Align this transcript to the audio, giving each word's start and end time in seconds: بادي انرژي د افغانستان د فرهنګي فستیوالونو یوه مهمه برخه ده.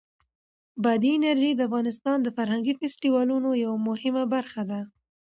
بادي 0.83 1.09
انرژي 1.17 1.51
د 1.55 1.59
افغانستان 1.69 2.17
د 2.21 2.27
فرهنګي 2.37 2.73
فستیوالونو 2.79 3.49
یوه 3.63 3.77
مهمه 3.87 4.23
برخه 4.33 4.61
ده. 4.69 4.79